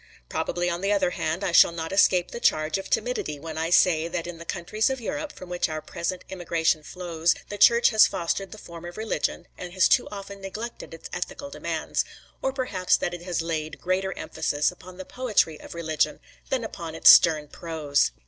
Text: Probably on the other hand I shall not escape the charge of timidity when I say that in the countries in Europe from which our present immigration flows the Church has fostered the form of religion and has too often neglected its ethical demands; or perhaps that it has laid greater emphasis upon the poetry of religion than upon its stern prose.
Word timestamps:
Probably 0.29 0.67
on 0.67 0.81
the 0.81 0.91
other 0.91 1.11
hand 1.11 1.43
I 1.43 1.51
shall 1.51 1.71
not 1.71 1.91
escape 1.93 2.31
the 2.31 2.39
charge 2.39 2.79
of 2.79 2.89
timidity 2.89 3.37
when 3.39 3.55
I 3.55 3.69
say 3.69 4.07
that 4.07 4.25
in 4.25 4.39
the 4.39 4.45
countries 4.45 4.89
in 4.89 4.97
Europe 4.97 5.31
from 5.31 5.47
which 5.47 5.69
our 5.69 5.79
present 5.79 6.23
immigration 6.29 6.81
flows 6.81 7.35
the 7.49 7.59
Church 7.59 7.89
has 7.91 8.07
fostered 8.07 8.51
the 8.51 8.57
form 8.57 8.83
of 8.85 8.97
religion 8.97 9.45
and 9.59 9.73
has 9.73 9.87
too 9.87 10.07
often 10.11 10.41
neglected 10.41 10.91
its 10.95 11.07
ethical 11.13 11.51
demands; 11.51 12.03
or 12.41 12.51
perhaps 12.51 12.97
that 12.97 13.13
it 13.13 13.21
has 13.21 13.43
laid 13.43 13.79
greater 13.79 14.11
emphasis 14.17 14.71
upon 14.71 14.97
the 14.97 15.05
poetry 15.05 15.61
of 15.61 15.75
religion 15.75 16.19
than 16.49 16.63
upon 16.63 16.95
its 16.95 17.11
stern 17.11 17.47
prose. 17.47 18.09